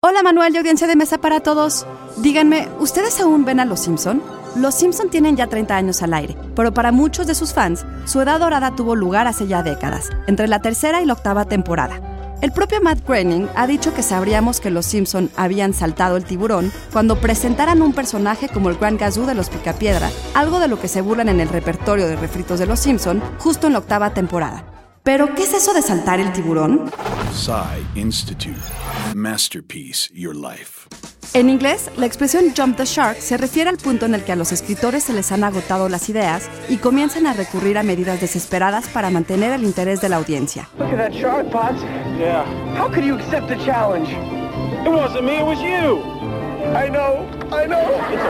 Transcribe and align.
Hola 0.00 0.22
Manuel 0.22 0.54
y 0.54 0.58
audiencia 0.58 0.86
de 0.86 0.94
mesa 0.94 1.18
para 1.18 1.40
todos. 1.40 1.84
Díganme, 2.18 2.68
¿ustedes 2.78 3.18
aún 3.18 3.44
ven 3.44 3.58
a 3.58 3.64
Los 3.64 3.80
Simpson? 3.80 4.22
Los 4.54 4.76
Simpson 4.76 5.10
tienen 5.10 5.34
ya 5.34 5.48
30 5.48 5.74
años 5.74 6.02
al 6.02 6.14
aire, 6.14 6.36
pero 6.54 6.72
para 6.72 6.92
muchos 6.92 7.26
de 7.26 7.34
sus 7.34 7.52
fans, 7.52 7.84
su 8.04 8.20
edad 8.20 8.38
dorada 8.38 8.76
tuvo 8.76 8.94
lugar 8.94 9.26
hace 9.26 9.48
ya 9.48 9.64
décadas, 9.64 10.10
entre 10.28 10.46
la 10.46 10.62
tercera 10.62 11.02
y 11.02 11.04
la 11.04 11.14
octava 11.14 11.46
temporada. 11.46 12.00
El 12.40 12.52
propio 12.52 12.80
Matt 12.80 13.04
Groening 13.04 13.48
ha 13.56 13.66
dicho 13.66 13.92
que 13.92 14.04
sabríamos 14.04 14.60
que 14.60 14.70
los 14.70 14.86
Simpson 14.86 15.32
habían 15.34 15.74
saltado 15.74 16.16
el 16.16 16.24
tiburón 16.24 16.70
cuando 16.92 17.20
presentaran 17.20 17.82
un 17.82 17.92
personaje 17.92 18.48
como 18.48 18.68
el 18.68 18.76
Gran 18.76 18.98
Gazoo 18.98 19.26
de 19.26 19.34
los 19.34 19.50
Picapiedra, 19.50 20.12
algo 20.32 20.60
de 20.60 20.68
lo 20.68 20.78
que 20.78 20.86
se 20.86 21.00
burlan 21.00 21.28
en 21.28 21.40
el 21.40 21.48
repertorio 21.48 22.06
de 22.06 22.14
refritos 22.14 22.60
de 22.60 22.66
los 22.66 22.78
Simpson 22.78 23.20
justo 23.38 23.66
en 23.66 23.72
la 23.72 23.80
octava 23.80 24.14
temporada. 24.14 24.64
Pero, 25.02 25.34
¿qué 25.34 25.42
es 25.42 25.54
eso 25.54 25.74
de 25.74 25.82
saltar 25.82 26.20
el 26.20 26.32
tiburón? 26.32 26.88
Psy 27.32 27.84
Institute. 27.94 28.60
Masterpiece 29.14 30.08
Your 30.14 30.34
Life. 30.34 30.88
En 31.34 31.50
inglés, 31.50 31.90
la 31.96 32.06
expresión 32.06 32.46
jump 32.56 32.76
the 32.76 32.86
shark 32.86 33.18
se 33.18 33.36
refiere 33.36 33.68
al 33.68 33.76
punto 33.76 34.06
en 34.06 34.14
el 34.14 34.24
que 34.24 34.32
a 34.32 34.36
los 34.36 34.50
escritores 34.50 35.04
se 35.04 35.12
les 35.12 35.30
han 35.30 35.44
agotado 35.44 35.90
las 35.90 36.08
ideas 36.08 36.48
y 36.70 36.78
comienzan 36.78 37.26
a 37.26 37.34
recurrir 37.34 37.76
a 37.76 37.82
medidas 37.82 38.20
desesperadas 38.20 38.88
para 38.88 39.10
mantener 39.10 39.52
el 39.52 39.64
interés 39.64 40.00
de 40.00 40.08
la 40.08 40.16
audiencia. 40.16 40.68
Look 40.78 40.88
at 40.88 40.96
that 40.96 41.12
shark, 41.12 41.50
Pops. 41.50 41.82
Yeah. 42.18 42.44
How 42.76 42.88
could 42.88 43.04
you 43.04 43.16
accept 43.16 43.48
the 43.48 43.56
challenge? 43.64 44.08
It 44.84 44.90
wasn't 44.90 45.24
me, 45.24 45.36
it 45.38 45.44
was 45.44 45.60
you. 45.60 46.02
I 46.74 46.88
know, 46.88 47.26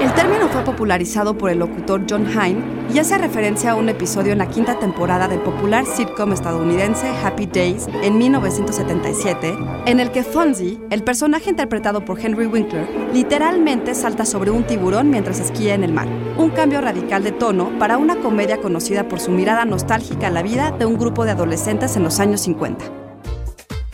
El 0.00 0.14
término 0.14 0.48
fue 0.48 0.62
popularizado 0.62 1.36
por 1.36 1.50
el 1.50 1.58
locutor 1.58 2.02
John 2.08 2.26
Hine 2.26 2.62
y 2.94 2.98
hace 2.98 3.18
referencia 3.18 3.72
a 3.72 3.74
un 3.74 3.88
episodio 3.88 4.32
en 4.32 4.38
la 4.38 4.48
quinta 4.48 4.78
temporada 4.78 5.28
del 5.28 5.40
popular 5.40 5.84
sitcom 5.84 6.32
estadounidense 6.32 7.08
Happy 7.22 7.46
Days 7.46 7.86
en 8.02 8.16
1977, 8.16 9.58
en 9.86 10.00
el 10.00 10.10
que 10.10 10.22
Fonzie, 10.22 10.78
el 10.90 11.02
personaje 11.02 11.50
interpretado 11.50 12.04
por 12.04 12.18
Henry 12.18 12.46
Winkler, 12.46 12.88
literalmente 13.12 13.94
salta 13.94 14.24
sobre 14.24 14.50
un 14.50 14.64
tiburón 14.64 15.10
mientras 15.10 15.40
esquía 15.40 15.74
en 15.74 15.84
el 15.84 15.92
mar. 15.92 16.08
Un 16.38 16.50
cambio 16.50 16.80
radical 16.80 17.22
de 17.22 17.32
tono 17.32 17.70
para 17.78 17.98
una 17.98 18.16
comedia 18.16 18.60
conocida 18.60 19.08
por 19.08 19.20
su 19.20 19.30
mirada 19.30 19.64
nostálgica 19.64 20.28
a 20.28 20.30
la 20.30 20.42
vida 20.42 20.70
de 20.70 20.86
un 20.86 20.96
grupo 20.96 21.24
de 21.24 21.32
adolescentes 21.32 21.96
en 21.96 22.04
los 22.04 22.20
años 22.20 22.40
50. 22.42 22.84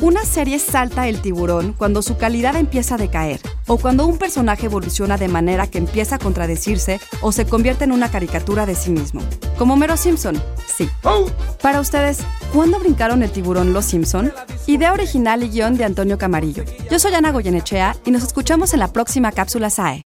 Una 0.00 0.24
serie 0.24 0.58
salta 0.58 1.08
el 1.08 1.22
tiburón 1.22 1.72
cuando 1.72 2.02
su 2.02 2.18
calidad 2.18 2.56
empieza 2.56 2.96
a 2.96 2.98
decaer, 2.98 3.40
o 3.66 3.78
cuando 3.78 4.06
un 4.06 4.18
personaje 4.18 4.66
evoluciona 4.66 5.16
de 5.16 5.28
manera 5.28 5.66
que 5.66 5.78
empieza 5.78 6.16
a 6.16 6.18
contradecirse 6.18 7.00
o 7.20 7.32
se 7.32 7.46
convierte 7.46 7.84
en 7.84 7.92
una 7.92 8.10
caricatura 8.10 8.66
de 8.66 8.74
sí 8.74 8.90
mismo. 8.90 9.22
Como 9.58 9.76
Mero 9.76 9.96
Simpson, 9.96 10.42
sí. 10.66 10.88
Para 11.62 11.80
ustedes, 11.80 12.18
¿cuándo 12.52 12.78
brincaron 12.78 13.22
el 13.22 13.30
tiburón 13.30 13.72
los 13.72 13.84
Simpson? 13.84 14.32
Idea 14.66 14.92
original 14.92 15.42
y 15.42 15.50
guion 15.50 15.76
de 15.76 15.84
Antonio 15.84 16.18
Camarillo. 16.18 16.64
Yo 16.90 16.98
soy 16.98 17.14
Ana 17.14 17.32
Goyenechea 17.32 17.96
y 18.04 18.10
nos 18.10 18.22
escuchamos 18.22 18.74
en 18.74 18.80
la 18.80 18.92
próxima 18.92 19.30
cápsula 19.30 19.70
SAE. 19.70 20.02